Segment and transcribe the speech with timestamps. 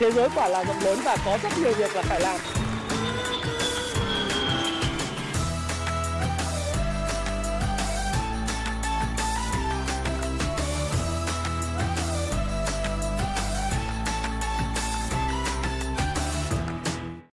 [0.00, 2.36] thế giới quả là rộng lớn và có rất nhiều việc là phải làm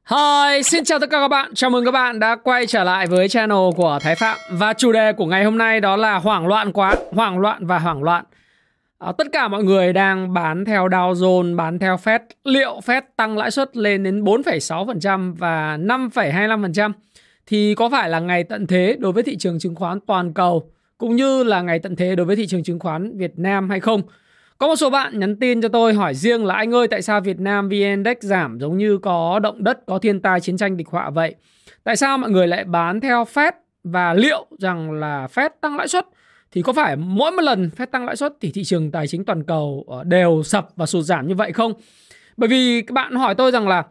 [0.09, 1.53] Hi, xin chào tất cả các bạn.
[1.55, 4.91] Chào mừng các bạn đã quay trở lại với channel của Thái Phạm và chủ
[4.91, 8.23] đề của ngày hôm nay đó là hoảng loạn quá, hoảng loạn và hoảng loạn.
[8.99, 12.19] À, tất cả mọi người đang bán theo Dow Jones, bán theo Fed.
[12.43, 16.91] Liệu Fed tăng lãi suất lên đến 4,6% và 5,25%
[17.47, 20.71] thì có phải là ngày tận thế đối với thị trường chứng khoán toàn cầu
[20.97, 23.79] cũng như là ngày tận thế đối với thị trường chứng khoán Việt Nam hay
[23.79, 24.01] không?
[24.57, 27.21] Có một số bạn nhắn tin cho tôi hỏi riêng là anh ơi tại sao
[27.21, 30.77] Việt Nam VN Index giảm giống như có động đất, có thiên tai, chiến tranh
[30.77, 31.35] địch họa vậy?
[31.83, 33.51] Tại sao mọi người lại bán theo Fed
[33.83, 36.05] và liệu rằng là Fed tăng lãi suất
[36.51, 39.25] thì có phải mỗi một lần Fed tăng lãi suất thì thị trường tài chính
[39.25, 41.73] toàn cầu ờ, đều sập và sụt giảm như vậy không?
[42.37, 43.83] Bởi vì các bạn hỏi tôi rằng là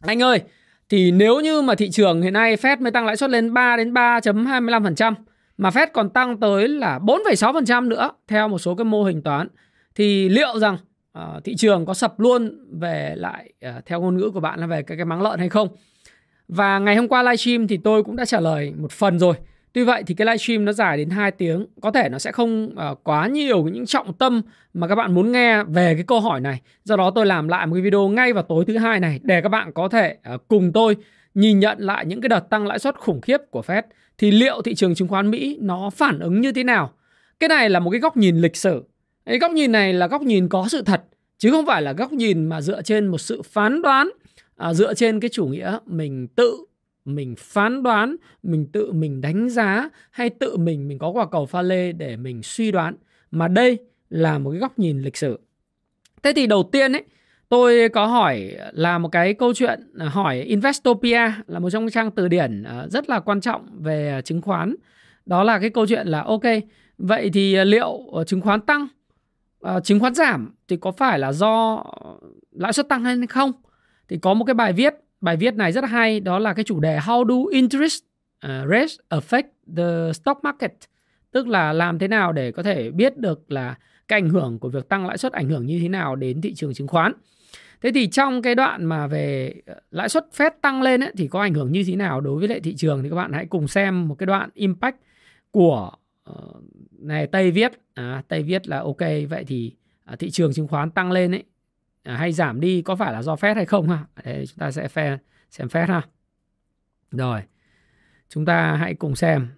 [0.00, 0.40] anh ơi
[0.88, 3.76] thì nếu như mà thị trường hiện nay Fed mới tăng lãi suất lên 3
[3.76, 5.14] đến 3.25%
[5.58, 9.48] mà Fed còn tăng tới là 4,6% nữa theo một số cái mô hình toán
[9.94, 10.76] thì liệu rằng
[11.18, 14.66] uh, thị trường có sập luôn về lại uh, theo ngôn ngữ của bạn là
[14.66, 15.68] về cái cái máng lợn hay không
[16.48, 19.34] và ngày hôm qua livestream thì tôi cũng đã trả lời một phần rồi
[19.74, 22.74] Tuy vậy thì cái livestream nó dài đến 2 tiếng Có thể nó sẽ không
[22.92, 24.42] uh, quá nhiều những trọng tâm
[24.74, 26.60] Mà các bạn muốn nghe về cái câu hỏi này.
[26.84, 29.40] Do đó tôi làm lại một cái video ngay vào tối thứ hai này Để
[29.40, 30.96] các bạn có thể uh, cùng tôi
[31.34, 33.82] nhìn nhận lại những cái đợt tăng lãi suất khủng khiếp của Fed.
[34.18, 36.92] Thì liệu thị trường chứng khoán Mỹ nó phản ứng như thế nào?
[37.40, 38.84] Cái này là một cái góc nhìn lịch sử.
[39.26, 41.02] Cái góc nhìn này là góc nhìn có sự thật
[41.38, 44.10] chứ không phải là góc nhìn mà dựa trên một sự phán đoán
[44.56, 46.64] à, dựa trên cái chủ nghĩa mình tự
[47.04, 51.46] mình phán đoán mình tự mình đánh giá hay tự mình mình có quả cầu
[51.46, 52.96] pha lê để mình suy đoán.
[53.30, 53.78] Mà đây
[54.10, 55.38] là một cái góc nhìn lịch sử.
[56.22, 57.04] Thế thì đầu tiên ấy
[57.48, 62.10] tôi có hỏi là một cái câu chuyện à, hỏi Investopia là một trong trang
[62.10, 64.74] từ điển à, rất là quan trọng về à, chứng khoán.
[65.26, 66.42] Đó là cái câu chuyện là ok
[66.98, 68.88] vậy thì liệu chứng khoán tăng
[69.84, 71.84] chứng khoán giảm thì có phải là do
[72.52, 73.52] lãi suất tăng hay không?
[74.08, 76.80] Thì có một cái bài viết, bài viết này rất hay, đó là cái chủ
[76.80, 78.02] đề How do interest
[78.46, 80.72] uh, rates affect the stock market?
[81.30, 83.74] Tức là làm thế nào để có thể biết được là
[84.08, 86.54] cái ảnh hưởng của việc tăng lãi suất ảnh hưởng như thế nào đến thị
[86.54, 87.12] trường chứng khoán.
[87.82, 91.28] Thế thì trong cái đoạn mà về ờ, lãi suất Fed tăng lên ấy, thì
[91.28, 93.46] có ảnh hưởng như thế nào đối với lại thị trường thì các bạn hãy
[93.46, 94.96] cùng xem một cái đoạn impact
[95.50, 95.90] của
[96.30, 96.62] uh,
[96.98, 99.72] này Tây viết à, Tây viết là ok vậy thì
[100.04, 101.44] à, thị trường chứng khoán tăng lên ấy
[102.04, 104.04] À, hay giảm đi có phải là do Fed hay không ha?
[104.24, 105.18] Đấy, chúng ta sẽ phe
[105.50, 106.02] xem Fed ha.
[107.10, 107.42] Rồi
[108.28, 109.48] chúng ta hãy cùng xem.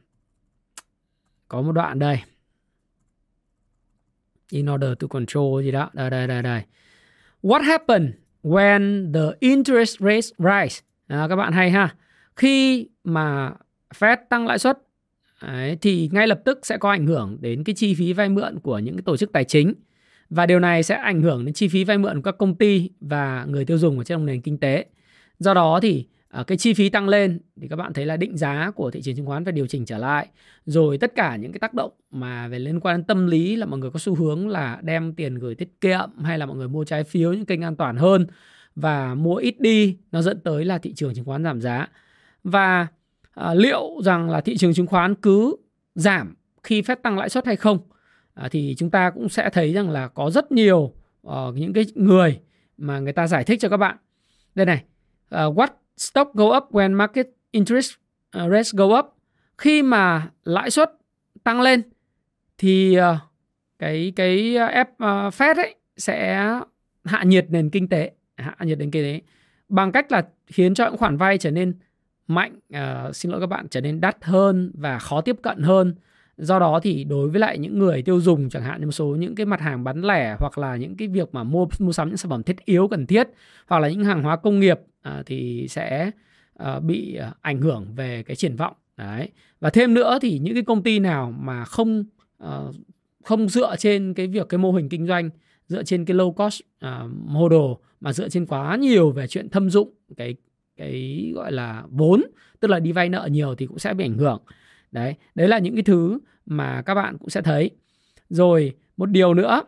[1.48, 2.22] Có một đoạn đây.
[4.50, 5.90] In order to control gì đó.
[5.92, 6.62] Đây đây đây đây.
[7.42, 8.10] What happened
[8.42, 10.82] when the interest rates rise?
[11.06, 11.94] À, các bạn hay ha.
[12.36, 13.52] Khi mà
[13.94, 14.78] Fed tăng lãi suất
[15.42, 18.58] Đấy, thì ngay lập tức sẽ có ảnh hưởng đến cái chi phí vay mượn
[18.60, 19.74] của những cái tổ chức tài chính
[20.30, 22.90] và điều này sẽ ảnh hưởng đến chi phí vay mượn của các công ty
[23.00, 24.86] và người tiêu dùng ở trong nền kinh tế.
[25.38, 28.36] Do đó thì ờ, cái chi phí tăng lên thì các bạn thấy là định
[28.36, 30.28] giá của thị trường chứng khoán phải điều chỉnh trở lại.
[30.66, 33.66] Rồi tất cả những cái tác động mà về liên quan đến tâm lý là
[33.66, 36.68] mọi người có xu hướng là đem tiền gửi tiết kiệm hay là mọi người
[36.68, 38.26] mua trái phiếu những kênh an toàn hơn
[38.76, 41.88] và mua ít đi nó dẫn tới là thị trường chứng khoán giảm giá.
[42.44, 42.86] Và
[43.34, 45.56] à, liệu rằng là thị trường chứng khoán cứ
[45.94, 47.78] giảm khi phép tăng lãi suất hay không
[48.36, 50.92] à, thì chúng ta cũng sẽ thấy rằng là có rất nhiều
[51.28, 52.40] uh, những cái người
[52.76, 53.96] mà người ta giải thích cho các bạn.
[54.54, 54.84] Đây này
[55.34, 57.92] uh, what stock go up when market interest
[58.38, 59.06] uh, rates go up?
[59.58, 60.92] Khi mà lãi suất
[61.44, 61.82] tăng lên
[62.58, 63.16] thì uh,
[63.78, 64.86] cái cái F
[65.28, 66.50] uh, Fed ấy sẽ
[67.04, 69.20] hạ nhiệt nền kinh tế hạ nhiệt nền kinh tế
[69.68, 71.74] bằng cách là khiến cho những khoản vay trở nên
[72.26, 75.94] mạnh uh, xin lỗi các bạn trở nên đắt hơn và khó tiếp cận hơn
[76.38, 79.06] do đó thì đối với lại những người tiêu dùng chẳng hạn như một số
[79.06, 82.08] những cái mặt hàng bán lẻ hoặc là những cái việc mà mua mua sắm
[82.08, 83.28] những sản phẩm thiết yếu cần thiết
[83.66, 86.10] hoặc là những hàng hóa công nghiệp à, thì sẽ
[86.54, 88.74] à, bị ờ, ảnh hưởng về cái triển vọng.
[88.96, 89.28] Đấy.
[89.60, 92.04] Và thêm nữa thì những cái công ty nào mà không
[92.38, 92.58] à,
[93.24, 95.30] không dựa trên cái việc cái mô hình kinh doanh
[95.68, 99.70] dựa trên cái low cost à, model mà dựa trên quá nhiều về chuyện thâm
[99.70, 100.34] dụng cái
[100.76, 102.22] cái gọi là vốn
[102.60, 104.42] tức là đi vay nợ nhiều thì cũng sẽ bị ảnh hưởng
[104.96, 107.70] đấy đấy là những cái thứ mà các bạn cũng sẽ thấy
[108.28, 109.62] rồi một điều nữa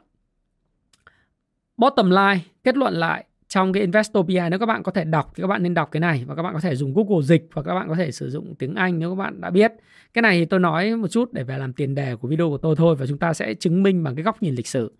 [1.76, 5.40] bottom line kết luận lại trong cái Investopia nếu các bạn có thể đọc thì
[5.40, 7.62] các bạn nên đọc cái này và các bạn có thể dùng Google dịch hoặc
[7.62, 9.72] các bạn có thể sử dụng tiếng Anh nếu các bạn đã biết.
[10.14, 12.58] Cái này thì tôi nói một chút để về làm tiền đề của video của
[12.58, 14.92] tôi thôi và chúng ta sẽ chứng minh bằng cái góc nhìn lịch sử.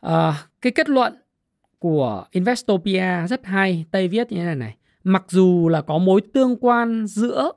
[0.00, 1.14] À, cái kết luận
[1.78, 4.76] của Investopia rất hay, Tây viết như thế này này.
[5.04, 7.52] Mặc dù là có mối tương quan giữa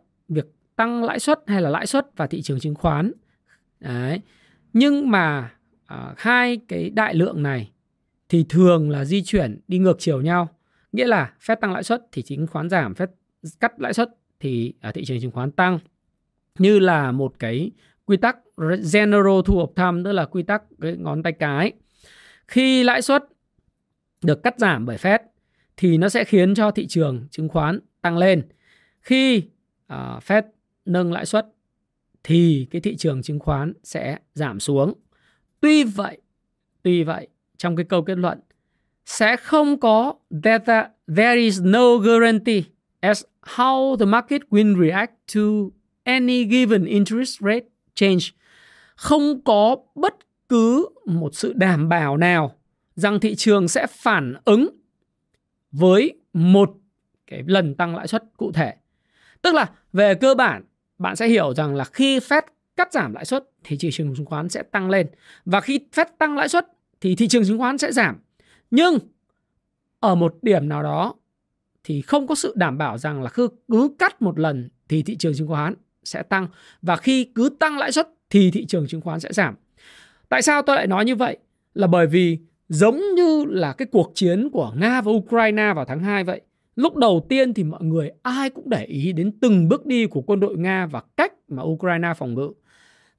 [0.76, 3.12] tăng lãi suất hay là lãi suất và thị trường chứng khoán.
[3.80, 4.22] Đấy.
[4.74, 5.52] Nhưng mà
[5.86, 7.72] à, hai cái đại lượng này
[8.30, 10.50] thì thường là di chuyển đi ngược chiều nhau.
[10.92, 13.10] Nghĩa là phép tăng lãi suất thì chứng khoán giảm, phép
[13.60, 15.80] cắt lãi suất thì ở thị trường chứng khoán tăng.
[16.60, 17.72] Như là một cái
[18.06, 18.38] quy tắc
[18.94, 21.74] general thu of thumb tức là quy tắc cái ngón tay cái.
[22.48, 23.24] Khi lãi suất
[24.24, 25.20] được cắt giảm bởi Fed
[25.78, 28.42] thì nó sẽ khiến cho thị trường chứng khoán tăng lên.
[29.02, 30.42] Khi uh, Fed
[30.86, 31.48] nâng lãi suất
[32.24, 34.94] thì cái thị trường chứng khoán sẽ giảm xuống.
[35.60, 36.18] Tuy vậy,
[36.84, 37.28] tuy vậy
[37.58, 38.40] trong cái câu kết luận
[39.06, 42.62] sẽ không có data there is no guarantee
[43.00, 45.42] as how the market will react to
[46.04, 47.66] any given interest rate
[47.96, 48.26] change.
[48.96, 50.16] Không có bất
[50.50, 52.56] cứ một sự đảm bảo nào
[52.96, 54.70] rằng thị trường sẽ phản ứng
[55.72, 56.72] với một
[57.28, 58.74] cái lần tăng lãi suất cụ thể.
[59.42, 60.64] Tức là về cơ bản
[60.98, 62.42] bạn sẽ hiểu rằng là khi Fed
[62.76, 65.08] cắt giảm lãi suất thì thị trường chứng khoán sẽ tăng lên
[65.46, 66.68] và khi Fed tăng lãi suất
[67.02, 68.18] thì thị trường chứng khoán sẽ giảm.
[68.72, 69.00] Nhưng
[70.00, 71.16] ở một điểm nào đó
[71.84, 75.16] thì không có sự đảm bảo rằng là cứ cứ cắt một lần thì thị
[75.18, 76.48] trường chứng khoán sẽ tăng
[76.82, 79.56] và khi cứ tăng lãi suất thì thị trường chứng khoán sẽ giảm.
[80.30, 81.38] Tại sao tôi lại nói như vậy?
[81.74, 82.40] Là bởi vì
[82.70, 86.42] giống như là cái cuộc chiến của Nga và Ukraine vào tháng 2 vậy.
[86.76, 90.22] Lúc đầu tiên thì mọi người ai cũng để ý đến từng bước đi của
[90.22, 92.52] quân đội Nga và cách mà Ukraine phòng ngự.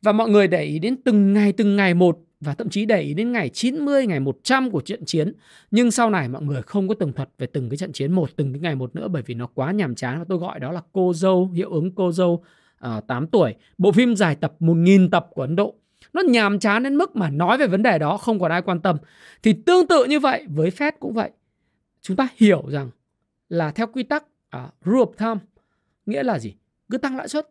[0.03, 3.01] Và mọi người để ý đến từng ngày từng ngày một và thậm chí để
[3.01, 5.33] ý đến ngày 90, ngày 100 của trận chiến.
[5.71, 8.31] Nhưng sau này mọi người không có tường thuật về từng cái trận chiến một,
[8.37, 10.73] từng cái ngày một nữa bởi vì nó quá nhàm chán và tôi gọi đó
[10.73, 12.45] là cô dâu, hiệu ứng cô dâu
[12.79, 13.55] à, uh, 8 tuổi.
[13.79, 15.75] Bộ phim dài tập 1.000 tập của Ấn Độ.
[16.13, 18.81] Nó nhàm chán đến mức mà nói về vấn đề đó không còn ai quan
[18.81, 18.97] tâm.
[19.43, 21.31] Thì tương tự như vậy với Fed cũng vậy.
[22.03, 22.91] Chúng ta hiểu rằng
[23.49, 24.25] là theo quy tắc
[24.57, 25.41] uh, rule of thumb
[26.07, 26.55] nghĩa là gì?
[26.91, 27.49] Cứ tăng lãi suất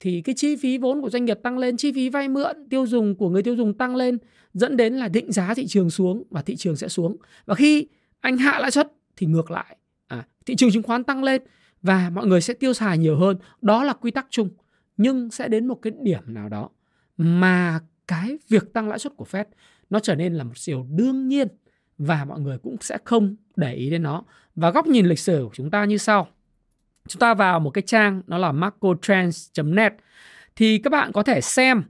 [0.00, 2.86] thì cái chi phí vốn của doanh nghiệp tăng lên, chi phí vay mượn, tiêu
[2.86, 4.18] dùng của người tiêu dùng tăng lên
[4.54, 7.16] dẫn đến là định giá thị trường xuống và thị trường sẽ xuống.
[7.46, 7.86] Và khi
[8.20, 9.76] anh hạ lãi suất thì ngược lại,
[10.06, 11.42] à, thị trường chứng khoán tăng lên
[11.82, 13.36] và mọi người sẽ tiêu xài nhiều hơn.
[13.62, 14.48] Đó là quy tắc chung.
[14.96, 16.70] Nhưng sẽ đến một cái điểm nào đó
[17.16, 19.44] mà cái việc tăng lãi suất của Fed
[19.90, 21.48] nó trở nên là một điều đương nhiên
[21.98, 24.22] và mọi người cũng sẽ không để ý đến nó.
[24.56, 26.28] Và góc nhìn lịch sử của chúng ta như sau.
[27.08, 29.92] Chúng ta vào một cái trang nó là macrotrends.net
[30.56, 31.82] thì các bạn có thể xem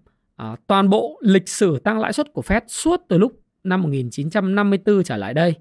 [0.42, 5.04] uh, toàn bộ lịch sử tăng lãi suất của Fed suốt từ lúc năm 1954
[5.04, 5.54] trở lại đây.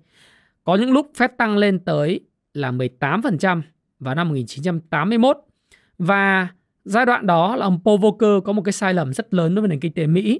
[0.63, 2.19] Có những lúc Fed tăng lên tới
[2.53, 3.61] là 18%
[3.99, 5.37] vào năm 1981
[5.97, 6.47] và
[6.85, 9.61] giai đoạn đó là ông Paul Volcker có một cái sai lầm rất lớn đối
[9.61, 10.39] với nền kinh tế Mỹ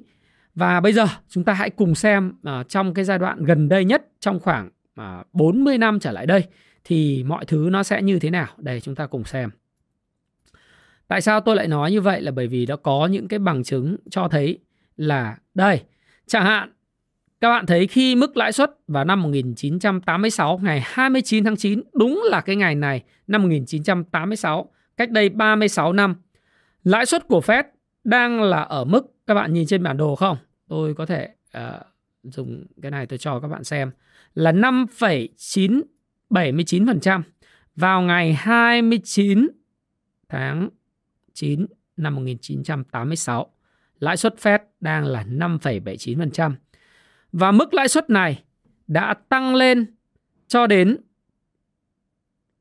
[0.55, 3.85] và bây giờ chúng ta hãy cùng xem uh, trong cái giai đoạn gần đây
[3.85, 6.43] nhất trong khoảng mà 40 năm trở lại đây
[6.83, 8.47] thì mọi thứ nó sẽ như thế nào?
[8.57, 9.49] Đây chúng ta cùng xem.
[11.07, 13.63] Tại sao tôi lại nói như vậy là bởi vì nó có những cái bằng
[13.63, 14.59] chứng cho thấy
[14.97, 15.81] là đây,
[16.27, 16.69] chẳng hạn
[17.43, 22.23] các bạn thấy khi mức lãi suất vào năm 1986 ngày 29 tháng 9 đúng
[22.29, 26.15] là cái ngày này năm 1986 cách đây 36 năm
[26.83, 27.63] lãi suất của Fed
[28.03, 30.37] đang là ở mức các bạn nhìn trên bản đồ không?
[30.67, 31.63] Tôi có thể uh,
[32.23, 33.91] dùng cái này tôi cho các bạn xem
[34.35, 37.21] là 5,979%
[37.75, 39.47] vào ngày 29
[40.29, 40.69] tháng
[41.33, 41.65] 9
[41.97, 43.53] năm 1986.
[43.99, 46.53] Lãi suất Fed đang là 5,79%.
[47.31, 48.43] Và mức lãi suất này
[48.87, 49.85] đã tăng lên
[50.47, 50.97] cho đến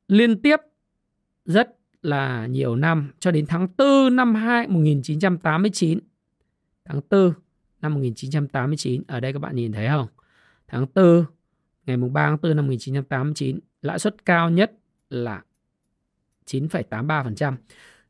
[0.08, 0.56] liên tiếp
[1.44, 5.98] rất là nhiều năm cho đến tháng 4 năm 2, 1989.
[6.84, 7.32] Tháng 4
[7.80, 10.06] năm 1989 ở đây các bạn nhìn thấy không?
[10.68, 11.24] Tháng 4
[11.86, 14.72] ngày 3 tháng 4 năm 1989 lãi suất cao nhất
[15.10, 15.42] là
[16.46, 17.54] 9,83%.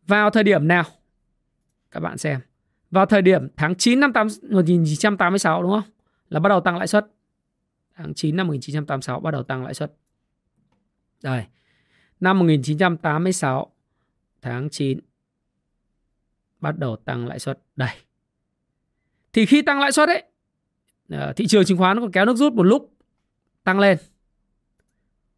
[0.07, 0.85] Vào thời điểm nào?
[1.91, 2.41] Các bạn xem.
[2.91, 4.12] Vào thời điểm tháng 9 năm
[4.43, 5.91] 1986 đúng không?
[6.29, 7.07] Là bắt đầu tăng lãi suất.
[7.97, 9.93] Tháng 9 năm 1986 bắt đầu tăng lãi suất.
[11.23, 11.45] Đây.
[12.21, 13.73] Năm 1986
[14.43, 15.00] tháng 9
[16.61, 17.59] bắt đầu tăng lãi suất.
[17.77, 17.97] đầy
[19.33, 20.23] Thì khi tăng lãi suất ấy,
[21.09, 22.93] ờ, thị trường chứng khoán nó còn kéo nước rút một lúc
[23.65, 23.99] tăng lên.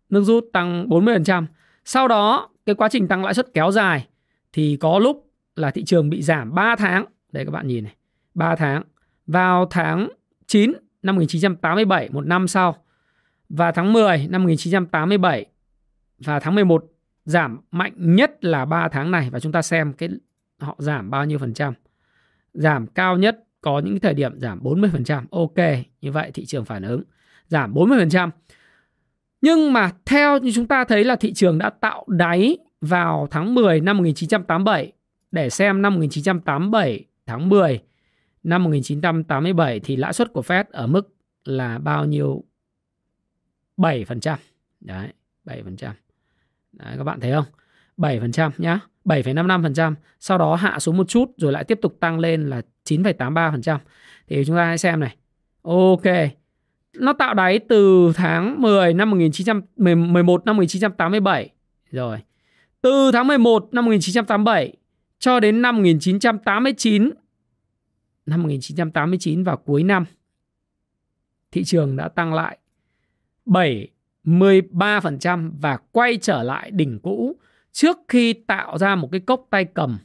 [0.08, 1.46] Nước rút tăng 40%.
[1.84, 4.08] Sau đó cái quá trình tăng lãi suất kéo dài
[4.52, 7.04] thì có lúc là thị trường bị giảm 3 tháng.
[7.32, 7.94] Đây các bạn nhìn này.
[8.34, 8.82] 3 tháng.
[9.26, 10.08] Vào tháng
[10.46, 10.72] 9
[11.02, 12.76] năm 1987, một năm sau.
[13.48, 15.46] Và tháng 10 năm 1987
[16.18, 16.84] và tháng 11
[17.24, 20.08] giảm mạnh nhất là 3 tháng này và chúng ta xem cái
[20.60, 21.74] họ giảm bao nhiêu phần trăm.
[22.54, 25.24] Giảm cao nhất có những thời điểm giảm 40%.
[25.30, 27.02] Ok, như vậy thị trường phản ứng
[27.48, 28.30] giảm 40%.
[29.40, 33.54] Nhưng mà theo như chúng ta thấy là thị trường đã tạo đáy vào tháng
[33.54, 34.92] 10 năm 1987
[35.30, 37.80] để xem năm 1987 tháng 10
[38.42, 41.14] năm 1987 thì lãi suất của Fed ở mức
[41.44, 42.44] là bao nhiêu?
[43.76, 44.36] 7%.
[44.80, 45.08] Đấy,
[45.44, 45.92] 7%.
[46.72, 47.44] Đấy, các bạn thấy không?
[48.00, 48.80] 7% nhá.
[49.04, 53.78] 7,55%, sau đó hạ xuống một chút rồi lại tiếp tục tăng lên là 9,83%.
[54.28, 55.16] Thì chúng ta hãy xem này.
[55.62, 56.02] Ok.
[56.96, 61.50] Nó tạo đáy từ tháng 10 năm 1911 năm 1987
[61.90, 62.18] rồi.
[62.82, 64.72] Từ tháng 11 năm 1987
[65.18, 67.10] cho đến năm 1989
[68.26, 70.04] năm 1989 vào cuối năm
[71.52, 72.58] thị trường đã tăng lại
[73.46, 77.36] 73% và quay trở lại đỉnh cũ
[77.72, 79.98] trước khi tạo ra một cái cốc tay cầm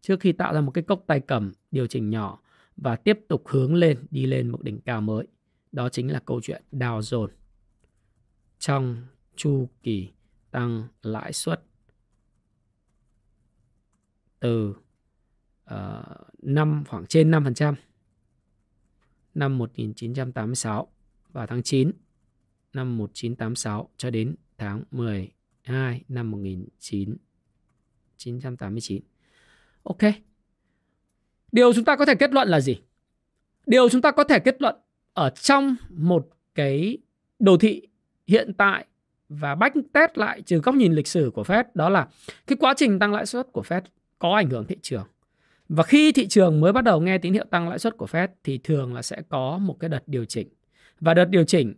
[0.00, 2.40] trước khi tạo ra một cái cốc tay cầm điều chỉnh nhỏ
[2.76, 5.26] và tiếp tục hướng lên đi lên một đỉnh cao mới
[5.72, 7.28] đó chính là câu chuyện Dow Jones
[8.58, 8.96] trong
[9.36, 10.12] chu kỳ
[10.50, 11.62] tăng lãi suất
[14.40, 14.74] từ
[15.74, 15.76] uh,
[16.38, 17.74] năm khoảng trên 5%
[19.34, 20.92] năm 1986
[21.32, 21.90] và tháng 9
[22.72, 25.30] năm 1986 cho đến tháng 10
[25.62, 29.00] 2 năm 1989.
[29.82, 29.98] Ok.
[31.52, 32.80] Điều chúng ta có thể kết luận là gì?
[33.66, 34.76] Điều chúng ta có thể kết luận
[35.14, 36.98] ở trong một cái
[37.38, 37.82] đồ thị
[38.26, 38.86] hiện tại
[39.28, 42.08] và bách test lại từ góc nhìn lịch sử của Fed, đó là
[42.46, 43.80] cái quá trình tăng lãi suất của Fed
[44.18, 45.06] có ảnh hưởng thị trường.
[45.68, 48.28] Và khi thị trường mới bắt đầu nghe tín hiệu tăng lãi suất của Fed
[48.44, 50.48] thì thường là sẽ có một cái đợt điều chỉnh.
[51.00, 51.74] Và đợt điều chỉnh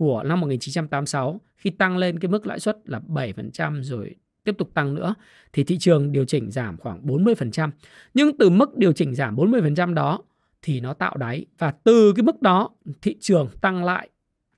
[0.00, 4.74] của năm 1986 khi tăng lên cái mức lãi suất là 7% rồi tiếp tục
[4.74, 5.14] tăng nữa
[5.52, 7.70] thì thị trường điều chỉnh giảm khoảng 40%.
[8.14, 10.22] Nhưng từ mức điều chỉnh giảm 40% đó
[10.62, 12.70] thì nó tạo đáy và từ cái mức đó
[13.02, 14.08] thị trường tăng lại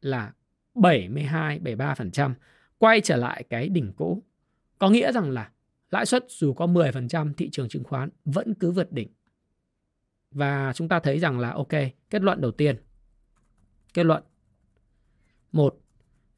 [0.00, 0.32] là
[0.74, 2.32] 72 73%
[2.78, 4.22] quay trở lại cái đỉnh cũ.
[4.78, 5.50] Có nghĩa rằng là
[5.90, 9.08] lãi suất dù có 10% thị trường chứng khoán vẫn cứ vượt đỉnh.
[10.30, 11.72] Và chúng ta thấy rằng là ok,
[12.10, 12.76] kết luận đầu tiên.
[13.94, 14.22] Kết luận
[15.52, 15.80] một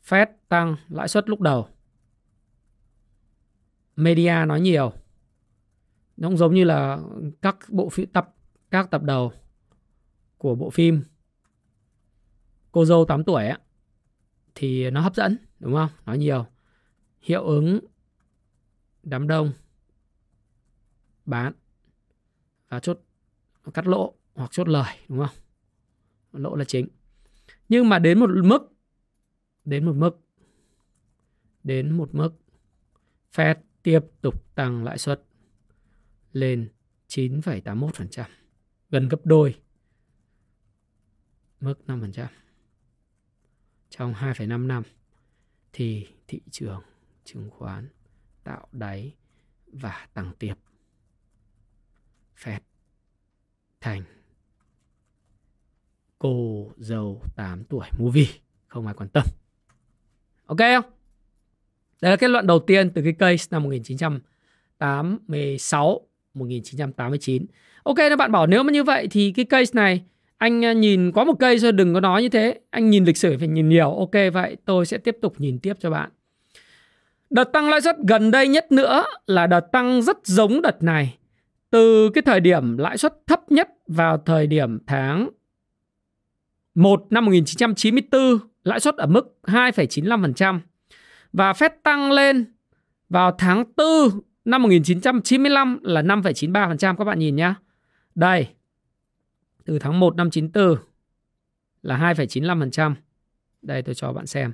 [0.05, 1.69] Fed tăng lãi suất lúc đầu.
[3.97, 4.93] Media nói nhiều.
[6.17, 6.99] Nó cũng giống như là
[7.43, 8.35] các bộ phim tập
[8.71, 9.33] các tập đầu
[10.39, 11.05] của bộ phim
[12.75, 13.59] Cô dâu 8 tuổi ấy,
[14.55, 15.89] thì nó hấp dẫn, đúng không?
[16.07, 16.47] Nói nhiều.
[17.21, 17.81] Hiệu ứng
[19.03, 19.53] đám đông
[21.25, 21.53] bán
[22.69, 23.01] và chốt
[23.75, 25.37] cắt lỗ hoặc chốt lời, đúng không?
[26.33, 26.89] Lỗ là chính.
[27.69, 28.74] Nhưng mà đến một mức
[29.65, 30.21] đến một mức
[31.65, 32.31] đến một mức
[33.33, 35.25] Fed tiếp tục tăng lãi suất
[36.33, 36.69] lên
[37.09, 38.25] 9,81%,
[38.91, 39.61] gần gấp đôi
[41.61, 42.27] mức 5%.
[43.91, 44.83] Trong 2,5 năm
[45.73, 46.83] thì thị trường
[47.25, 47.89] chứng khoán
[48.45, 49.15] tạo đáy
[49.67, 50.55] và tăng tiếp.
[52.37, 52.61] Fed
[53.81, 54.05] thành
[56.19, 58.29] cô dâu 8 tuổi movie,
[58.67, 59.25] không ai quan tâm.
[60.47, 60.85] Ok không?
[62.03, 66.01] Đây là kết luận đầu tiên từ cái case năm 1986
[66.35, 67.47] 1989.
[67.83, 70.03] Ok, nếu bạn bảo nếu mà như vậy thì cái case này,
[70.39, 72.61] anh à, nhìn có một case thôi, đừng có nói như thế.
[72.71, 73.91] Anh nhìn lịch sử phải nhìn nhiều.
[73.91, 76.11] Ok, vậy tôi sẽ tiếp tục nhìn tiếp cho bạn.
[77.31, 81.17] Đợt tăng lãi suất gần đây nhất nữa là đợt tăng rất giống đợt này.
[81.71, 85.29] Từ cái thời điểm lãi suất thấp nhất vào thời điểm tháng
[86.75, 90.61] 1 năm 1994 lãi suất ở mức 2,95%
[91.33, 92.55] và Fed tăng lên
[93.09, 97.55] vào tháng 4 năm 1995 là 5,93% các bạn nhìn nhá.
[98.15, 98.49] Đây.
[99.65, 100.77] từ tháng 1 năm 94
[101.83, 102.95] là 2,95%.
[103.63, 104.53] Đây tôi cho bạn xem.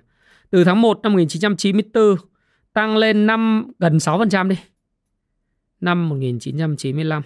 [0.51, 2.17] Từ tháng 1 năm 1994
[2.73, 4.57] tăng lên năm gần 6% đi.
[5.81, 7.23] Năm 1995.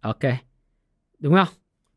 [0.00, 0.20] Ok.
[1.18, 1.48] Đúng không?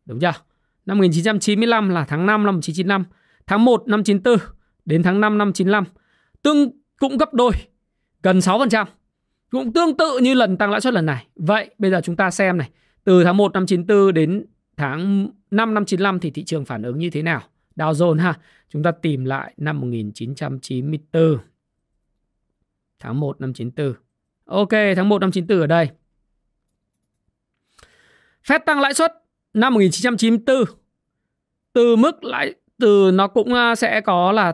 [0.06, 0.47] Đúng chưa?
[0.88, 3.06] Năm 1995 là tháng 5 năm 1995,
[3.48, 4.40] tháng 1 năm 94
[4.86, 5.84] đến tháng 5 năm 95
[6.44, 7.52] tương cũng gấp đôi,
[8.24, 8.86] gần 6%.
[9.50, 11.28] Cũng tương tự như lần tăng lãi suất lần này.
[11.36, 12.70] Vậy bây giờ chúng ta xem này,
[13.04, 14.46] từ tháng 1 năm 94 đến
[14.78, 17.42] tháng 5 năm 95 thì thị trường phản ứng như thế nào?
[17.76, 18.40] Dow Jones ha.
[18.70, 21.38] Chúng ta tìm lại năm 1994.
[23.00, 23.94] Tháng 1 năm 94.
[24.46, 25.90] Ok, tháng 1 năm 94 ở đây.
[28.48, 29.14] Fed tăng lãi suất
[29.60, 30.78] năm 1994
[31.74, 34.54] từ mức lãi từ nó cũng à, sẽ có là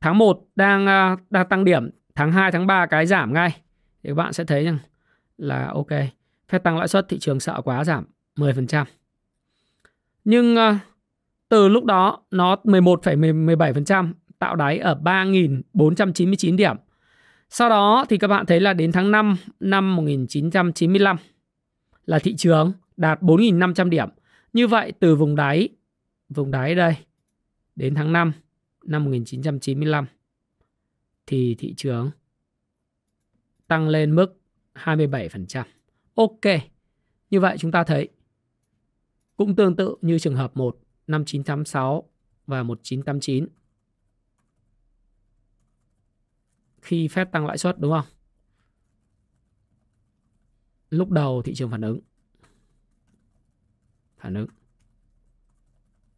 [0.00, 3.50] tháng 1 đang à, đang tăng điểm, tháng 2 tháng 3 cái giảm ngay.
[4.02, 4.78] Thì các bạn sẽ thấy rằng
[5.36, 5.90] là ok,
[6.48, 8.04] phép tăng lãi suất thị trường sợ quá giảm
[8.36, 8.84] 10%.
[10.24, 10.78] Nhưng à,
[11.48, 16.76] từ lúc đó nó 11,17% tạo đáy ở 3.499 điểm.
[17.50, 21.16] Sau đó thì các bạn thấy là đến tháng 5 năm 1995
[22.06, 24.08] là thị trường đạt 4.500 điểm.
[24.56, 25.68] Như vậy từ vùng đáy,
[26.28, 26.96] vùng đáy đây
[27.76, 28.32] đến tháng 5
[28.84, 30.06] năm 1995
[31.26, 32.10] thì thị trường
[33.66, 34.40] tăng lên mức
[34.74, 35.64] 27%.
[36.14, 36.40] Ok.
[37.30, 38.08] Như vậy chúng ta thấy
[39.36, 42.10] cũng tương tự như trường hợp 1 5986
[42.46, 43.46] và 1989.
[46.82, 48.06] Khi phép tăng lãi suất đúng không?
[50.90, 52.00] Lúc đầu thị trường phản ứng
[54.18, 54.48] phản ứng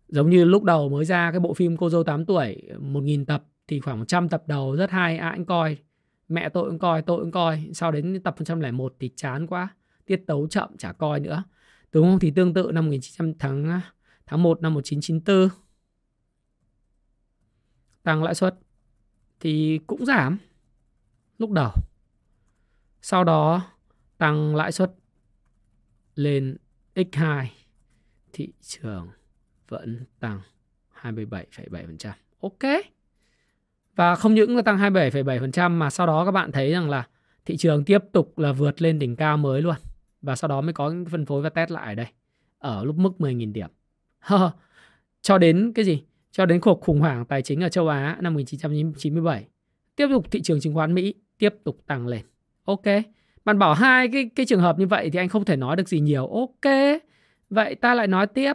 [0.09, 3.45] giống như lúc đầu mới ra cái bộ phim cô dâu 8 tuổi 1.000 tập
[3.69, 5.77] thì khoảng 100 tập đầu rất hay, ai anh coi.
[6.29, 7.71] Mẹ tôi cũng coi, tôi cũng coi.
[7.75, 9.69] Sau đến tập 101 thì chán quá,
[10.07, 11.45] tiết tấu chậm, chả coi nữa.
[11.93, 12.19] Đúng không?
[12.19, 13.81] Thì tương tự năm 1900 tháng
[14.27, 15.49] tháng 1 năm 1994
[18.03, 18.59] tăng lãi suất
[19.41, 20.39] thì cũng giảm
[21.39, 21.73] lúc đầu.
[23.03, 23.63] Sau đó
[24.19, 24.95] tăng lãi suất
[26.15, 26.57] lên
[26.95, 27.47] x2
[28.33, 29.09] thị trường
[29.69, 30.41] vẫn tăng
[31.03, 32.13] 27,7%.
[32.41, 32.85] Ok.
[33.97, 37.09] Và không những là tăng 27,7% mà sau đó các bạn thấy rằng là
[37.45, 39.75] thị trường tiếp tục là vượt lên đỉnh cao mới luôn.
[40.23, 42.07] Và sau đó mới có phân phối và test lại ở đây.
[42.59, 43.69] Ở lúc mức 10.000 điểm.
[45.23, 46.03] Cho đến cái gì?
[46.31, 49.47] Cho đến cuộc khủng hoảng tài chính ở châu Á năm 1997.
[49.97, 52.23] Tiếp tục thị trường chứng khoán Mỹ tiếp tục tăng lên.
[52.65, 52.85] Ok.
[53.45, 55.89] Bạn bảo hai cái cái trường hợp như vậy thì anh không thể nói được
[55.89, 56.27] gì nhiều.
[56.27, 56.73] Ok.
[57.51, 58.53] Vậy ta lại nói tiếp.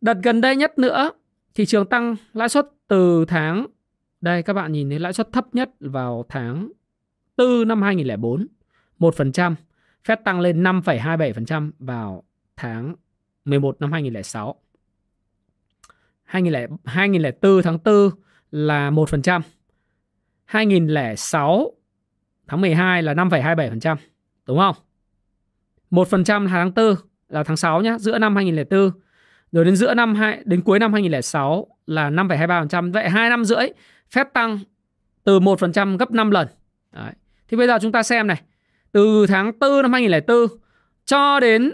[0.00, 1.10] Đợt gần đây nhất nữa,
[1.54, 3.66] thị trường tăng lãi suất từ tháng
[4.24, 6.72] đây các bạn nhìn thấy lãi suất thấp nhất vào tháng
[7.36, 8.46] 4 năm 2004,
[8.98, 9.54] 1%,
[10.04, 12.24] Fed tăng lên 5,27% vào
[12.56, 12.94] tháng
[13.44, 14.54] 11 năm 2006.
[16.24, 18.10] 2004 tháng 4
[18.50, 19.40] là 1%.
[20.44, 21.72] 2006
[22.46, 23.96] tháng 12 là 5,27%,
[24.46, 24.76] đúng không?
[25.90, 26.94] 1% tháng 4
[27.34, 28.90] là tháng 6 nhé, giữa năm 2004.
[29.52, 32.92] Rồi đến giữa năm hai đến cuối năm 2006 là 5,23%.
[32.92, 33.68] Vậy 2 năm rưỡi
[34.10, 34.58] phép tăng
[35.24, 36.48] từ 1% gấp 5 lần.
[36.92, 37.12] Đấy.
[37.48, 38.42] Thì bây giờ chúng ta xem này.
[38.92, 40.58] Từ tháng 4 năm 2004
[41.04, 41.72] cho đến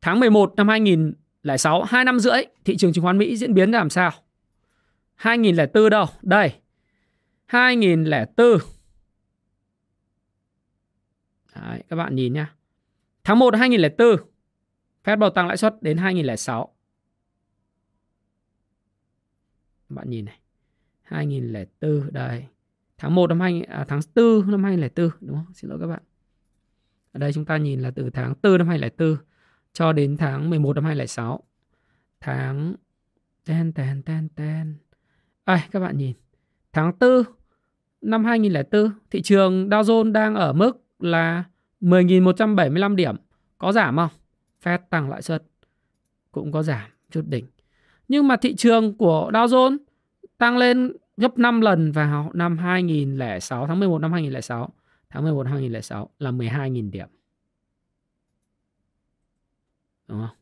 [0.00, 3.78] tháng 11 năm 2006, 2 năm rưỡi thị trường chứng khoán Mỹ diễn biến ra
[3.78, 4.10] làm sao?
[5.14, 6.06] 2004 đâu?
[6.22, 6.52] Đây.
[7.46, 8.58] 2004.
[11.54, 12.52] Đấy, các bạn nhìn nhá.
[13.24, 14.16] Tháng 1 2004
[15.08, 16.68] Fed bầu tăng lãi suất đến 2006.
[19.88, 20.40] Bạn nhìn này.
[21.02, 22.44] 2004 đây.
[22.98, 25.54] Tháng 1 năm 20, à, tháng 4 năm 2004 đúng không?
[25.54, 26.02] Xin lỗi các bạn.
[27.12, 29.16] Ở đây chúng ta nhìn là từ tháng 4 năm 2004
[29.72, 31.42] cho đến tháng 11 năm 2006.
[32.20, 32.74] Tháng
[33.44, 34.74] ten ten ten ten.
[35.44, 36.16] À, các bạn nhìn.
[36.72, 37.22] Tháng 4
[38.00, 41.44] năm 2004 thị trường Dow Jones đang ở mức là
[41.80, 43.16] 10.175 điểm.
[43.58, 44.17] Có giảm không?
[44.62, 45.42] Fed tăng lãi suất
[46.32, 47.46] cũng có giảm chút đỉnh.
[48.08, 49.78] Nhưng mà thị trường của Dow Jones
[50.38, 54.70] tăng lên gấp 5 lần vào năm 2006, tháng 11 năm 2006.
[55.10, 57.08] Tháng 11 năm 2006 là 12.000 điểm.
[60.08, 60.36] Đúng không?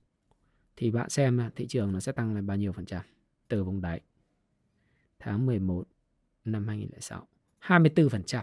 [0.77, 3.03] Thì bạn xem thị trường nó sẽ tăng lên bao nhiêu phần trăm
[3.49, 4.01] từ vùng đáy.
[5.19, 5.85] Tháng 11
[6.45, 7.27] năm 2006.
[7.61, 8.43] 24%.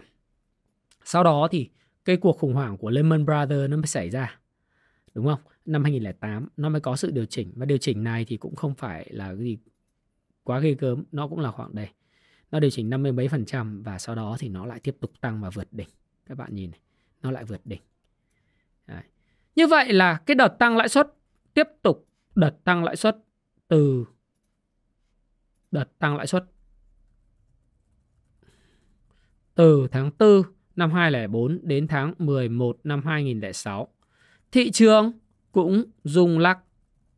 [1.04, 1.70] Sau đó thì
[2.04, 4.38] cái cuộc khủng hoảng của Lehman Brothers nó mới xảy ra.
[5.14, 5.40] Đúng không?
[5.66, 8.74] Năm 2008 nó mới có sự điều chỉnh và điều chỉnh này thì cũng không
[8.74, 9.58] phải là cái gì
[10.42, 11.88] quá ghê gớm, nó cũng là khoảng đây.
[12.50, 15.12] Nó điều chỉnh 50 mấy phần trăm và sau đó thì nó lại tiếp tục
[15.20, 15.88] tăng và vượt đỉnh.
[16.26, 16.80] Các bạn nhìn này,
[17.22, 17.80] nó lại vượt đỉnh.
[18.86, 19.02] Đấy.
[19.56, 21.14] Như vậy là cái đợt tăng lãi suất
[21.54, 23.18] tiếp tục đợt tăng lãi suất
[23.68, 24.04] từ
[25.70, 26.44] đợt tăng lãi suất
[29.54, 30.42] từ tháng 4
[30.76, 33.93] năm 2004 đến tháng 11 năm 2006.
[34.54, 35.12] Thị trường
[35.52, 36.58] cũng rung lắc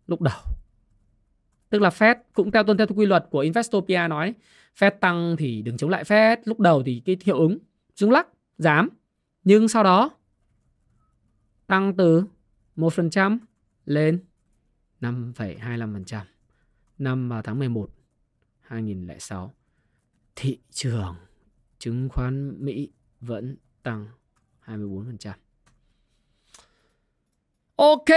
[0.06, 0.38] lúc đầu.
[1.70, 4.34] Tức là Fed cũng theo tuân theo quy luật của Investopia nói
[4.78, 6.36] Fed tăng thì đừng chống lại Fed.
[6.44, 7.58] Lúc đầu thì cái hiệu ứng
[7.94, 8.88] rung lắc, giảm.
[9.44, 10.10] Nhưng sau đó
[11.66, 12.24] tăng từ
[12.76, 13.38] 1%
[13.84, 14.24] lên
[15.00, 16.20] 5,25%
[16.98, 17.90] năm vào tháng 11
[18.60, 19.54] 2006.
[20.36, 21.14] Thị trường
[21.78, 24.06] chứng khoán Mỹ vẫn tăng
[24.64, 25.32] 24%.
[27.76, 28.08] Ok.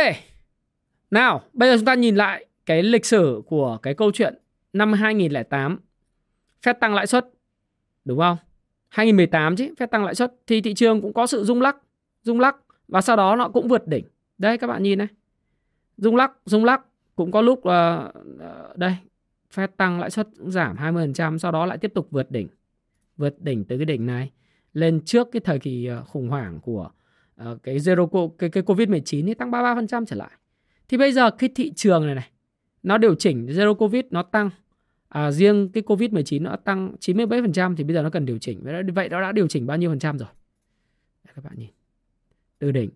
[1.12, 4.34] Nào, bây giờ chúng ta nhìn lại cái lịch sử của cái câu chuyện
[4.74, 5.80] năm 2008
[6.64, 7.30] Fed tăng lãi suất
[8.06, 8.38] đúng không?
[8.90, 11.78] 2018 chứ, Fed tăng lãi suất thì thị trường cũng có sự rung lắc,
[12.24, 12.56] rung lắc
[12.88, 14.06] và sau đó nó cũng vượt đỉnh.
[14.38, 15.08] Đây các bạn nhìn này.
[15.98, 16.82] Rung lắc, rung lắc
[17.16, 17.66] cũng có lúc uh,
[18.76, 18.96] đây
[19.54, 22.48] Fed tăng lãi suất giảm 20% sau đó lại tiếp tục vượt đỉnh.
[23.18, 24.32] Vượt đỉnh từ cái đỉnh này
[24.74, 26.90] lên trước cái thời kỳ ờ, khủng hoảng của
[27.52, 30.32] uh, cái zero cái, cái Covid-19 thì tăng 33% trở lại.
[30.88, 32.30] Thì bây giờ cái thị trường này này
[32.84, 34.50] nó điều chỉnh zero Covid nó tăng
[35.10, 38.60] à, riêng cái Covid-19 nó tăng 97% thì bây giờ nó cần điều chỉnh.
[38.96, 40.30] Vậy nó đã điều chỉnh bao nhiêu phần trăm rồi?
[41.24, 41.70] Để các bạn nhìn.
[42.60, 42.90] Từ đỉnh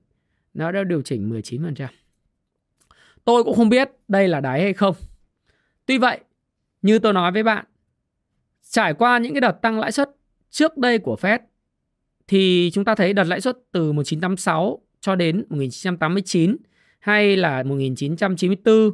[0.53, 1.87] nó đã điều chỉnh 19%.
[3.25, 4.95] Tôi cũng không biết đây là đáy hay không.
[5.85, 6.19] Tuy vậy,
[6.81, 7.65] như tôi nói với bạn,
[8.61, 10.09] trải qua những cái đợt tăng lãi suất
[10.49, 11.39] trước đây của Fed
[12.27, 16.55] thì chúng ta thấy đợt lãi suất từ 1986 cho đến 1989
[16.99, 18.91] hay là 1994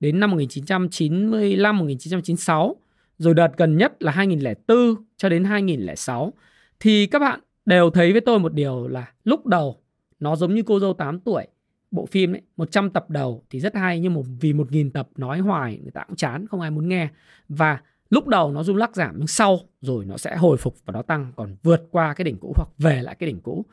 [0.00, 2.76] đến năm 1995 1996
[3.18, 6.32] rồi đợt gần nhất là 2004 cho đến 2006
[6.80, 9.82] thì các bạn đều thấy với tôi một điều là lúc đầu
[10.22, 11.46] nó giống như cô dâu 8 tuổi,
[11.90, 15.38] bộ phim ấy 100 tập đầu thì rất hay, nhưng một vì 1000 tập nói
[15.38, 17.08] hoài người ta cũng chán, không ai muốn nghe.
[17.48, 17.80] Và
[18.12, 21.02] lúc đầu nó rung lắc giảm nhưng sau rồi nó sẽ hồi phục và nó
[21.02, 23.64] tăng còn vượt qua cái đỉnh cũ hoặc về lại cái đỉnh cũ.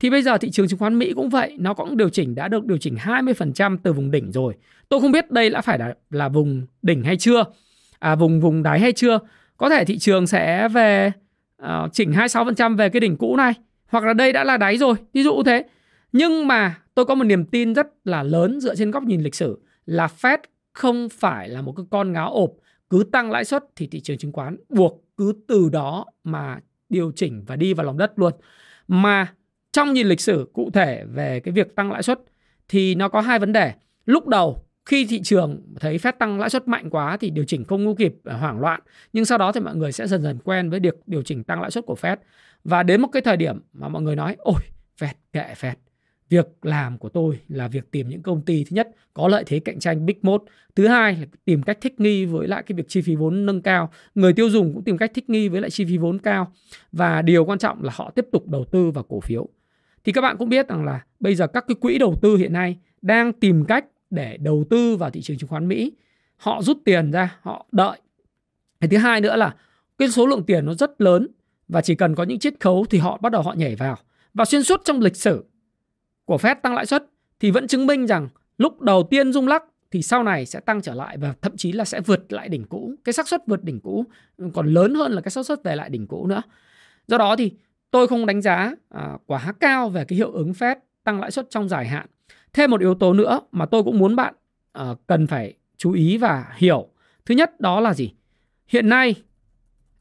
[0.00, 2.48] Thì bây giờ thị trường chứng khoán Mỹ cũng vậy nó cũng điều chỉnh đã
[2.48, 4.54] được điều chỉnh 20% từ vùng đỉnh rồi.
[4.88, 7.44] Tôi không biết đây đã phải là, là vùng đỉnh hay chưa
[7.98, 9.18] à, vùng vùng đáy hay chưa.
[9.56, 11.12] Có thể thị trường sẽ về
[11.62, 13.52] uh, chỉnh 26% về cái đỉnh cũ này
[13.86, 15.64] hoặc là đây đã là đáy rồi ví dụ thế.
[16.12, 19.34] Nhưng mà tôi có một niềm tin rất là lớn dựa trên góc nhìn lịch
[19.34, 20.38] sử là Fed
[20.72, 22.50] không phải là một cái con ngáo ộp
[22.90, 27.12] cứ tăng lãi suất thì thị trường chứng khoán buộc cứ từ đó mà điều
[27.16, 28.32] chỉnh và đi vào lòng đất luôn.
[28.88, 29.34] Mà
[29.72, 32.20] trong nhìn lịch sử cụ thể về cái việc tăng lãi suất
[32.68, 33.72] thì nó có hai vấn đề.
[34.06, 37.64] Lúc đầu khi thị trường thấy phép tăng lãi suất mạnh quá thì điều chỉnh
[37.64, 38.80] không ngu kịp à, hoảng loạn.
[39.12, 41.60] Nhưng sau đó thì mọi người sẽ dần dần quen với việc điều chỉnh tăng
[41.60, 42.16] lãi suất của Fed.
[42.64, 44.60] Và đến một cái thời điểm mà mọi người nói, ôi,
[44.98, 45.74] Fed, kệ Fed
[46.28, 49.58] việc làm của tôi là việc tìm những công ty, thứ nhất, có lợi thế
[49.58, 50.44] cạnh tranh big mode.
[50.76, 53.62] Thứ hai là tìm cách thích nghi với lại cái việc chi phí vốn nâng
[53.62, 53.92] cao.
[54.14, 56.52] Người tiêu dùng cũng tìm cách thích nghi với lại chi phí vốn cao.
[56.92, 59.48] Và điều quan trọng là họ tiếp tục đầu tư vào cổ phiếu.
[60.04, 62.52] Thì các bạn cũng biết rằng là bây giờ các cái quỹ đầu tư hiện
[62.52, 65.92] nay đang tìm cách để đầu tư vào thị trường chứng khoán Mỹ.
[66.36, 67.98] Họ rút tiền ra, họ đợi.
[68.80, 69.54] Cái thứ hai nữa là
[69.98, 71.28] cái số lượng tiền nó rất lớn
[71.68, 73.96] và chỉ cần có những chiết khấu thì họ bắt đầu họ nhảy vào.
[74.34, 75.44] Và xuyên suốt trong lịch sử
[76.28, 77.04] của Fed tăng lãi suất
[77.40, 80.82] thì vẫn chứng minh rằng lúc đầu tiên rung lắc thì sau này sẽ tăng
[80.82, 82.94] trở lại và thậm chí là sẽ vượt lại đỉnh cũ.
[83.04, 84.04] Cái xác suất vượt đỉnh cũ
[84.54, 86.42] còn lớn hơn là cái xác suất về lại đỉnh cũ nữa.
[87.06, 87.52] Do đó thì
[87.90, 91.50] tôi không đánh giá à, quá cao về cái hiệu ứng Fed tăng lãi suất
[91.50, 92.06] trong dài hạn.
[92.52, 94.34] Thêm một yếu tố nữa mà tôi cũng muốn bạn
[94.72, 96.88] à, cần phải chú ý và hiểu.
[97.26, 98.12] Thứ nhất đó là gì?
[98.66, 99.14] Hiện nay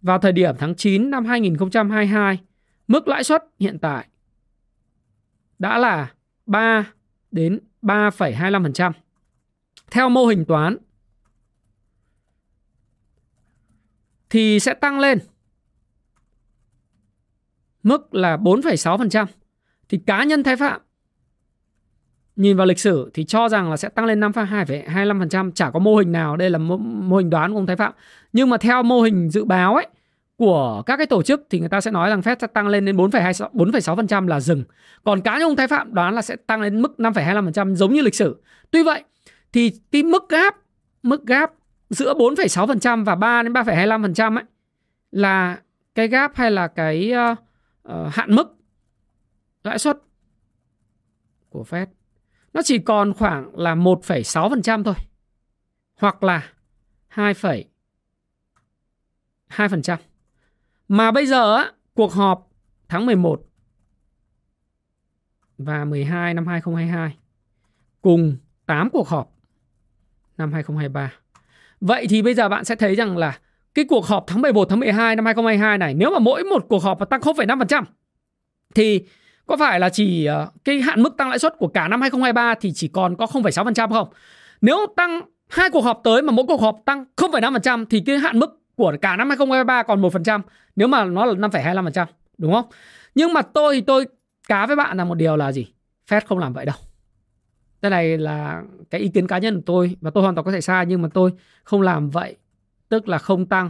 [0.02, 2.40] vào thời điểm tháng 9 năm 2022,
[2.88, 4.08] mức lãi suất hiện tại
[5.60, 6.12] đã là
[6.47, 6.93] 3
[7.31, 8.91] đến 3,25%.
[9.91, 10.77] Theo mô hình toán
[14.29, 15.19] thì sẽ tăng lên
[17.83, 19.25] mức là 4,6%.
[19.89, 20.81] Thì cá nhân Thái Phạm
[22.36, 25.95] nhìn vào lịch sử thì cho rằng là sẽ tăng lên 5,2,25%, chả có mô
[25.95, 27.93] hình nào, đây là mô, mô hình đoán của ông Thái Phạm.
[28.33, 29.88] Nhưng mà theo mô hình dự báo ấy
[30.38, 32.86] của các cái tổ chức thì người ta sẽ nói rằng Fed sẽ tăng lên
[32.86, 34.63] đến 4,26 4,6% là dừng.
[35.04, 38.02] Còn cá nhân ông Thái Phạm đoán là sẽ tăng lên mức 5,25% giống như
[38.02, 38.41] lịch sử.
[38.71, 39.04] Tuy vậy
[39.54, 40.56] thì cái mức gap
[41.04, 41.52] mức gap
[41.89, 44.43] giữa 4,6% và 3 đến 3,25% ấy
[45.12, 45.60] là
[45.95, 47.38] cái gap hay là cái uh,
[47.89, 48.56] uh, hạn mức
[49.63, 49.97] lãi suất
[51.50, 51.86] của Fed
[52.58, 54.95] nó chỉ còn khoảng là 1,6% thôi.
[55.95, 56.52] Hoặc là
[57.13, 59.97] 2,2%.
[60.88, 62.50] Mà bây giờ á, cuộc họp
[62.89, 63.41] tháng 11
[65.58, 67.17] và 12 năm 2022
[68.02, 69.34] cùng 8 cuộc họp
[70.38, 71.13] năm 2023.
[71.82, 73.39] Vậy thì bây giờ bạn sẽ thấy rằng là
[73.73, 76.84] cái cuộc họp tháng 11 tháng 12 năm 2022 này nếu mà mỗi một cuộc
[76.84, 77.84] họp mà tăng 0,5%
[78.76, 79.06] thì
[79.45, 82.56] có phải là chỉ ờ, cái hạn mức tăng lãi suất của cả năm 2023
[82.56, 84.08] thì chỉ còn có 0,6% không?
[84.62, 88.39] Nếu tăng hai cuộc họp tới mà mỗi cuộc họp tăng 0,5% thì cái hạn
[88.39, 90.42] mức của cả năm 2023 còn 1%
[90.76, 92.06] nếu mà nó là 5,25%,
[92.38, 92.66] đúng không?
[93.16, 94.06] Nhưng mà tôi thì tôi
[94.48, 95.74] cá với bạn là một điều là gì?
[96.08, 96.76] Fed không làm vậy đâu.
[97.82, 100.52] Cái này là cái ý kiến cá nhân của tôi và tôi hoàn toàn có
[100.52, 101.32] thể sai nhưng mà tôi
[101.63, 102.36] không làm vậy.
[102.90, 103.70] Tức là không tăng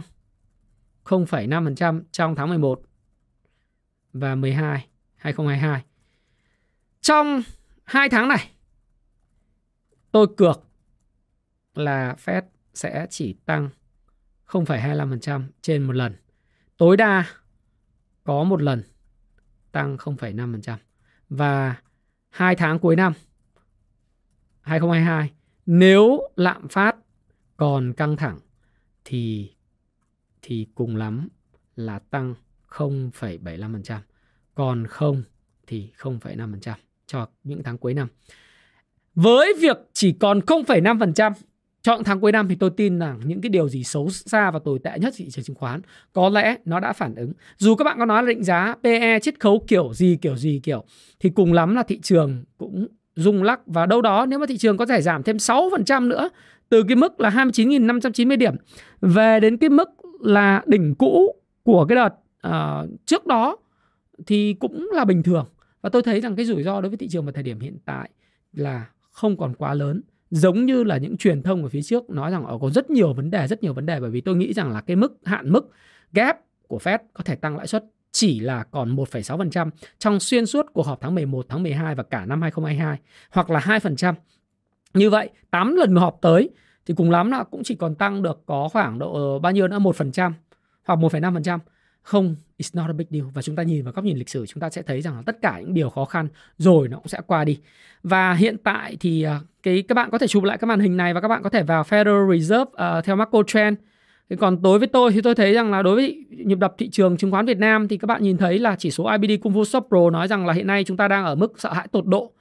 [1.04, 2.82] 0,5% trong tháng 11
[4.12, 5.82] và 12 2022.
[7.00, 7.42] Trong
[7.84, 8.50] hai tháng này
[10.12, 10.64] tôi cược
[11.74, 12.42] là Fed
[12.74, 13.68] sẽ chỉ tăng
[14.48, 16.16] 0,25% trên một lần.
[16.76, 17.24] Tối đa
[18.24, 18.82] có một lần
[19.72, 20.76] tăng 0,5%.
[21.28, 21.76] Và
[22.30, 23.12] hai tháng cuối năm
[24.60, 25.32] 2022
[25.66, 26.96] nếu lạm phát
[27.56, 28.38] còn căng thẳng
[29.04, 29.52] thì
[30.42, 31.28] thì cùng lắm
[31.76, 32.34] là tăng
[32.68, 33.98] 0,75%,
[34.54, 35.22] còn không
[35.66, 36.74] thì 0,5%
[37.06, 38.08] cho những tháng cuối năm.
[39.14, 41.32] Với việc chỉ còn 0,5%
[41.88, 44.58] chọn tháng cuối năm thì tôi tin rằng những cái điều gì xấu xa và
[44.64, 45.80] tồi tệ nhất thị trường chứng khoán.
[46.12, 47.32] Có lẽ nó đã phản ứng.
[47.56, 50.60] Dù các bạn có nói là định giá PE chiết khấu kiểu gì kiểu gì
[50.62, 50.84] kiểu
[51.20, 53.60] thì cùng lắm là thị trường cũng rung lắc.
[53.66, 56.28] Và đâu đó nếu mà thị trường có thể giảm thêm 6% nữa
[56.68, 58.54] từ cái mức là 29.590 điểm
[59.00, 59.88] về đến cái mức
[60.20, 62.14] là đỉnh cũ của cái đợt
[62.48, 63.56] uh, trước đó
[64.26, 65.46] thì cũng là bình thường.
[65.82, 67.76] Và tôi thấy rằng cái rủi ro đối với thị trường vào thời điểm hiện
[67.84, 68.10] tại
[68.52, 72.30] là không còn quá lớn giống như là những truyền thông ở phía trước nói
[72.30, 74.52] rằng ở có rất nhiều vấn đề rất nhiều vấn đề bởi vì tôi nghĩ
[74.52, 75.70] rằng là cái mức hạn mức
[76.12, 80.66] gap của Fed có thể tăng lãi suất chỉ là còn 1,6% trong xuyên suốt
[80.72, 82.98] cuộc họp tháng 11, tháng 12 và cả năm 2022
[83.30, 84.14] hoặc là 2%.
[84.94, 86.50] Như vậy, 8 lần họp tới
[86.86, 89.68] thì cùng lắm là cũng chỉ còn tăng được có khoảng độ ờ, bao nhiêu
[89.68, 90.32] nữa 1%
[90.84, 91.58] hoặc 1,5%.
[92.02, 93.24] Không, it's not a big deal.
[93.34, 95.22] Và chúng ta nhìn vào góc nhìn lịch sử chúng ta sẽ thấy rằng là
[95.26, 97.58] tất cả những điều khó khăn rồi nó cũng sẽ qua đi.
[98.02, 100.96] Và hiện tại thì ờ, cái các bạn có thể chụp lại cái màn hình
[100.96, 103.78] này và các bạn có thể vào Federal Reserve uh, theo macro trend
[104.30, 106.88] Thế còn đối với tôi thì tôi thấy rằng là đối với nhịp đập thị
[106.88, 109.54] trường chứng khoán Việt Nam thì các bạn nhìn thấy là chỉ số IBD Kung
[109.54, 111.88] Fu Shop Pro nói rằng là hiện nay chúng ta đang ở mức sợ hãi
[111.92, 112.32] tột độ.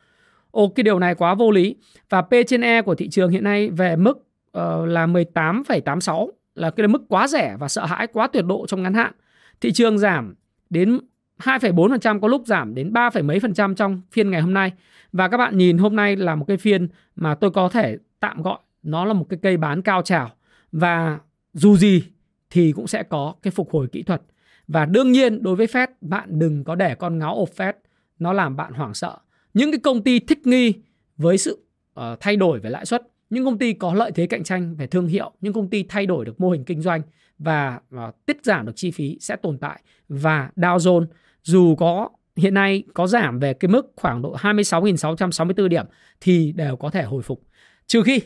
[0.52, 1.76] Ồ cái điều này quá vô lý.
[2.10, 4.24] Và P trên E của thị trường hiện nay về mức uh,
[4.88, 8.94] là 18,86 là cái mức quá rẻ và sợ hãi quá tuyệt độ trong ngắn
[8.94, 9.12] hạn.
[9.62, 10.36] Thị trường giảm
[10.70, 11.00] đến
[11.39, 14.71] 2,4% có lúc giảm đến 3, mấy phần trăm trong phiên ngày hôm nay.
[15.12, 18.41] Và các bạn nhìn hôm nay là một cái phiên mà tôi có thể tạm
[18.41, 20.32] gọi nó là một cái cây bán cao trào
[20.71, 21.19] và
[21.54, 22.04] dù gì
[22.50, 24.21] thì cũng sẽ có cái phục hồi kỹ thuật.
[24.67, 27.73] Và đương nhiên đối với Fed bạn đừng có để con ngáo ộp Fed
[28.19, 29.17] nó làm bạn hoảng sợ.
[29.54, 30.73] Những cái công ty thích nghi
[31.17, 31.65] với sự
[32.00, 34.88] uh, thay đổi về lãi suất, những công ty có lợi thế cạnh tranh về
[34.88, 37.02] thương hiệu, những công ty thay đổi được mô hình kinh doanh
[37.39, 41.06] và uh, tiết giảm được chi phí sẽ tồn tại và Dow Jones
[41.48, 45.86] dù có hiện nay có giảm về cái mức khoảng độ 26.664 điểm
[46.22, 47.42] thì đều có thể hồi phục.
[47.88, 48.22] Trừ khi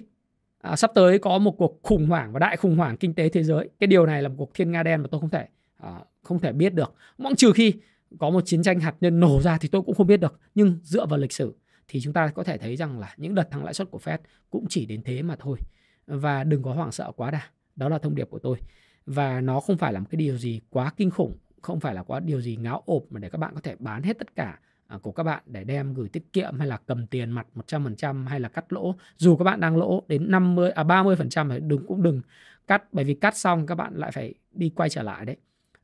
[0.61, 3.43] à, sắp tới có một cuộc khủng hoảng và đại khủng hoảng kinh tế thế
[3.43, 3.69] giới.
[3.79, 6.39] Cái điều này là một cuộc thiên nga đen mà tôi không thể à, không
[6.39, 6.93] thể biết được.
[7.17, 7.73] Mong trừ khi
[8.19, 10.39] có một chiến tranh hạt nhân nổ ra thì tôi cũng không biết được.
[10.55, 11.55] Nhưng dựa vào lịch sử
[11.87, 14.17] thì chúng ta có thể thấy rằng là những đợt tăng lãi suất của Fed
[14.49, 15.57] cũng chỉ đến thế mà thôi.
[16.07, 17.41] Và đừng có hoảng sợ quá đà.
[17.75, 18.57] Đó là thông điệp của tôi.
[19.05, 22.03] Và nó không phải là một cái điều gì quá kinh khủng không phải là
[22.03, 24.59] quá điều gì ngáo ộp mà để các bạn có thể bán hết tất cả
[24.87, 28.27] à, của các bạn để đem gửi tiết kiệm hay là cầm tiền mặt 100%
[28.27, 28.95] hay là cắt lỗ.
[29.17, 32.21] Dù các bạn đang lỗ đến 50 à 30% thì đừng cũng đừng
[32.67, 35.35] cắt bởi vì cắt xong các bạn lại phải đi quay trở lại đấy.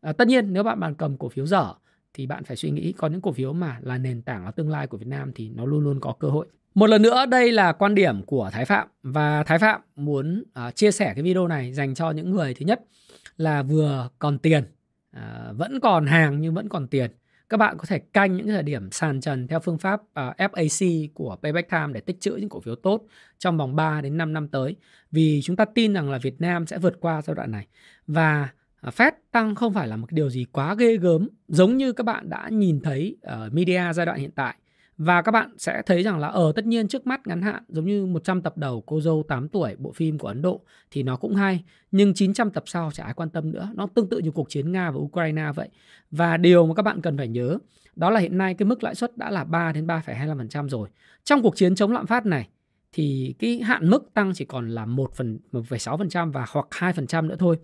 [0.02, 1.74] À, tất nhiên nếu bạn bạn cầm cổ phiếu dở
[2.14, 4.70] thì bạn phải suy nghĩ có những cổ phiếu mà là nền tảng là tương
[4.70, 6.48] lai của Việt Nam thì nó luôn luôn có cơ hội.
[6.74, 10.76] Một lần nữa đây là quan điểm của Thái Phạm và Thái Phạm muốn uh,
[10.76, 12.82] chia sẻ cái video này dành cho những người thứ nhất
[13.38, 14.64] là vừa còn tiền,
[15.22, 17.12] Ờ, vẫn còn hàng nhưng vẫn còn tiền
[17.50, 20.52] các bạn có thể canh những thời điểm sàn trần theo phương pháp ờ, uh,
[20.52, 23.06] FAC của Payback Time để tích trữ những cổ phiếu tốt
[23.38, 24.76] trong vòng 3 đến 5 năm tới.
[25.12, 27.68] Vì chúng ta tin rằng là Việt Nam sẽ vượt qua giai đoạn này.
[28.08, 28.50] Và
[28.88, 32.04] uh, Fed tăng không phải là một điều gì quá ghê gớm giống như các
[32.04, 34.56] bạn đã nhìn thấy ở media giai đoạn hiện tại.
[34.98, 37.86] Và các bạn sẽ thấy rằng là ở tất nhiên trước mắt ngắn hạn giống
[37.86, 41.16] như 100 tập đầu cô dâu 8 tuổi bộ phim của Ấn Độ thì nó
[41.16, 41.64] cũng hay.
[41.92, 43.70] Nhưng 900 tập sau chả ai quan tâm nữa.
[43.76, 45.70] Nó tương tự như cuộc chiến Nga và Ukraine vậy.
[46.12, 47.58] Và điều mà các bạn cần phải nhớ
[47.96, 50.90] đó là hiện nay cái mức lãi suất đã là 3 đến 3,25% rồi.
[51.24, 52.48] Trong cuộc chiến chống lạm phát này
[52.94, 57.36] thì cái hạn mức tăng chỉ còn là 1 phần 1,6% và hoặc 2% nữa
[57.40, 57.58] thôi.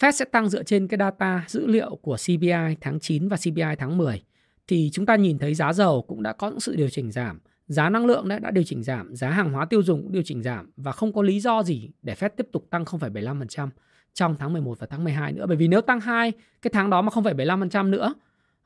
[0.00, 3.76] Fed sẽ tăng dựa trên cái data dữ liệu của CPI tháng 9 và CPI
[3.78, 4.22] tháng 10
[4.68, 7.40] thì chúng ta nhìn thấy giá dầu cũng đã có những sự điều chỉnh giảm
[7.68, 10.22] giá năng lượng đấy đã điều chỉnh giảm, giá hàng hóa tiêu dùng cũng điều
[10.22, 13.68] chỉnh giảm và không có lý do gì để Fed tiếp tục tăng 0,75%
[14.14, 15.46] trong tháng 11 và tháng 12 nữa.
[15.46, 18.14] Bởi vì nếu tăng hai cái tháng đó mà 0,75% nữa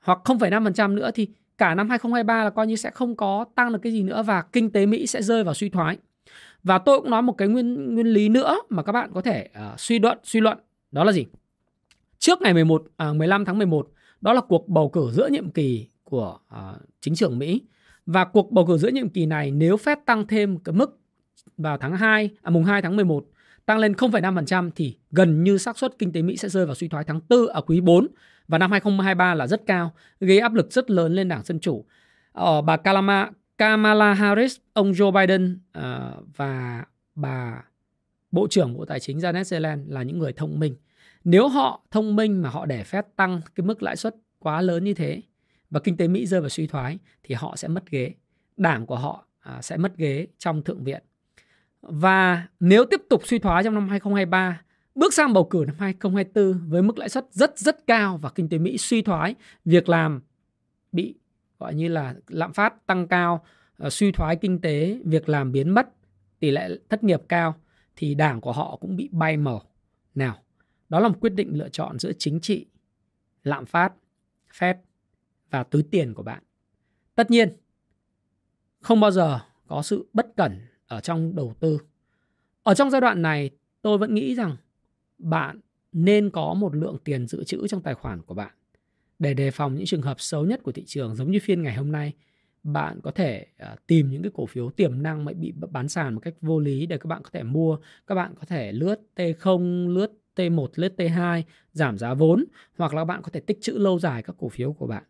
[0.01, 3.79] hoặc 0,5% nữa thì cả năm 2023 là coi như sẽ không có tăng được
[3.83, 5.97] cái gì nữa và kinh tế Mỹ sẽ rơi vào suy thoái.
[6.63, 9.49] Và tôi cũng nói một cái nguyên nguyên lý nữa mà các bạn có thể
[9.73, 10.59] uh, suy luận suy luận
[10.91, 11.27] đó là gì?
[12.19, 13.89] Trước ngày 11 à, 15 tháng 11
[14.21, 17.63] đó là cuộc bầu cử giữa nhiệm kỳ của uh, chính trưởng Mỹ
[18.07, 20.99] và cuộc bầu cử giữa nhiệm kỳ này nếu Fed tăng thêm cái mức
[21.57, 23.25] vào tháng 2 à, mùng 2 tháng 11
[23.67, 26.89] tăng lên 0,5% thì gần như xác suất kinh tế Mỹ sẽ rơi vào suy
[26.89, 28.09] thoái tháng 4 ở quý 4
[28.49, 31.85] và năm 2023 là rất cao, gây áp lực rất lớn lên Đảng Dân Chủ.
[32.33, 35.83] ở bà Kalama, Kamala Harris, ông Joe Biden uh,
[36.37, 37.65] và bà
[38.31, 40.77] Bộ trưởng Bộ Tài chính Janet Yellen là những người thông minh.
[41.25, 44.85] Nếu họ thông minh mà họ để phép tăng cái mức lãi suất quá lớn
[44.85, 45.23] như thế
[45.73, 48.15] và kinh tế Mỹ rơi vào suy thoái thì họ sẽ mất ghế.
[48.57, 51.03] Đảng của họ à, sẽ mất ghế trong Thượng viện.
[51.83, 54.63] Và nếu tiếp tục suy thoái trong năm 2023,
[54.95, 58.49] bước sang bầu cử năm 2024 với mức lãi suất rất rất cao và kinh
[58.49, 60.21] tế Mỹ suy thoái, việc làm
[60.93, 61.15] bị
[61.59, 63.45] gọi như là lạm phát tăng cao,
[63.79, 65.89] à, suy thoái kinh tế, việc làm biến mất,
[66.39, 67.55] tỷ lệ thất nghiệp cao
[67.97, 69.63] thì đảng của họ cũng bị bay màu.
[70.15, 70.39] Nào,
[70.89, 72.67] đó là một quyết định lựa chọn giữa chính trị,
[73.45, 73.93] lạm phát,
[74.59, 74.75] Fed
[75.53, 76.43] và túi tiền của bạn.
[77.15, 77.57] Tất nhiên,
[78.81, 81.79] không bao giờ có sự bất cẩn ở trong đầu tư.
[82.63, 83.51] Ở trong giai đoạn này,
[83.83, 84.57] tôi vẫn nghĩ rằng
[85.19, 85.61] bạn
[85.93, 88.55] nên có một lượng tiền dự trữ trong tài khoản của bạn
[89.19, 91.75] để đề phòng những trường hợp xấu nhất của thị trường giống như phiên ngày
[91.75, 92.13] hôm nay
[92.63, 96.15] bạn có thể à, tìm những cái cổ phiếu tiềm năng mà bị bán sàn
[96.15, 99.01] một cách vô lý để các bạn có thể mua các bạn có thể lướt
[99.17, 102.45] T0 lướt T1 lướt T2 giảm giá vốn
[102.77, 105.05] hoặc là bạn có thể tích trữ lâu dài các cổ phiếu của bạn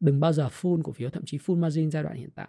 [0.00, 2.48] đừng bao giờ full cổ phiếu thậm chí full margin giai đoạn hiện tại.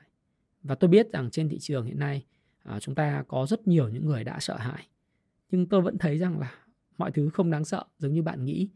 [0.63, 2.25] Và tôi biết rằng trên thị trường hiện nay
[2.63, 4.87] à, chúng ta có rất nhiều những người đã sợ hãi.
[5.51, 6.53] Nhưng tôi vẫn thấy rằng là
[6.97, 8.69] mọi thứ không đáng sợ giống như bạn nghĩ.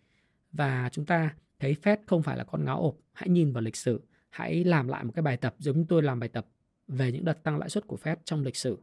[0.51, 2.95] Và chúng ta thấy Fed không phải là con ngáo ộp.
[3.13, 4.01] Hãy nhìn vào lịch sử.
[4.29, 6.47] Hãy làm lại một cái bài tập giống như tôi làm bài tập
[6.87, 8.77] về những đợt tăng lãi suất của Fed trong lịch sử.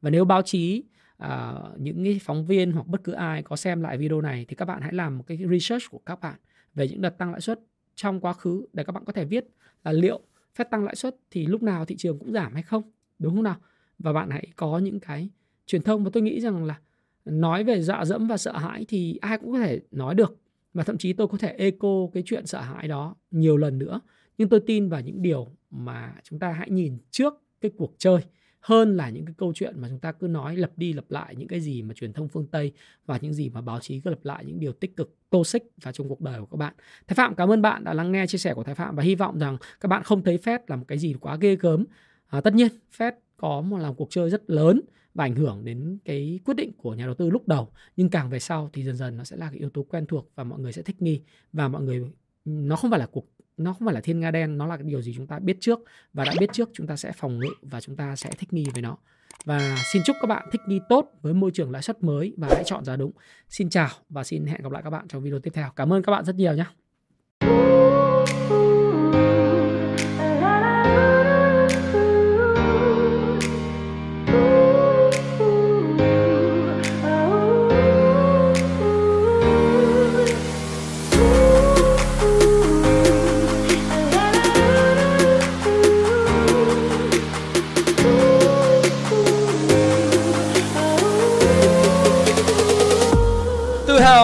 [0.00, 0.84] Và nếu báo chí
[1.16, 4.56] à, những cái phóng viên hoặc bất cứ ai có xem lại video này thì
[4.56, 6.38] các bạn hãy làm một cái research của các bạn
[6.74, 7.60] về những đợt tăng lãi suất
[7.96, 9.46] trong quá khứ để các bạn có thể viết
[9.84, 10.20] là liệu
[10.54, 12.82] phép tăng lãi suất thì lúc nào thị trường cũng giảm hay không,
[13.18, 13.56] đúng không nào?
[13.98, 15.28] Và bạn hãy có những cái
[15.66, 16.80] truyền thông mà tôi nghĩ rằng là
[17.24, 20.36] nói về dọa dẫm và sợ hãi thì ai cũng có thể nói được
[20.74, 24.00] và thậm chí tôi có thể echo cái chuyện sợ hãi đó nhiều lần nữa.
[24.38, 28.20] Nhưng tôi tin vào những điều mà chúng ta hãy nhìn trước cái cuộc chơi
[28.66, 31.36] hơn là những cái câu chuyện mà chúng ta cứ nói lặp đi lặp lại
[31.36, 32.72] những cái gì mà truyền thông phương Tây
[33.06, 35.92] và những gì mà báo chí cứ lặp lại những điều tích cực toxic vào
[35.92, 36.74] trong cuộc đời của các bạn.
[37.06, 39.14] Thái Phạm cảm ơn bạn đã lắng nghe chia sẻ của Thái Phạm và hy
[39.14, 41.84] vọng rằng các bạn không thấy Fed là một cái gì quá ghê gớm.
[42.26, 44.80] À, tất nhiên Fed có một làm cuộc chơi rất lớn
[45.14, 48.30] và ảnh hưởng đến cái quyết định của nhà đầu tư lúc đầu nhưng càng
[48.30, 50.60] về sau thì dần dần nó sẽ là cái yếu tố quen thuộc và mọi
[50.60, 51.20] người sẽ thích nghi
[51.52, 52.10] và mọi người
[52.46, 54.84] nó không phải là cuộc, nó không phải là thiên nga đen, nó là cái
[54.84, 55.80] điều gì chúng ta biết trước
[56.12, 58.64] và đã biết trước chúng ta sẽ phòng ngự và chúng ta sẽ thích nghi
[58.72, 58.96] với nó.
[59.44, 62.48] Và xin chúc các bạn thích nghi tốt với môi trường lãi suất mới và
[62.50, 63.12] hãy chọn giá đúng.
[63.48, 65.70] Xin chào và xin hẹn gặp lại các bạn trong video tiếp theo.
[65.76, 66.64] Cảm ơn các bạn rất nhiều nhé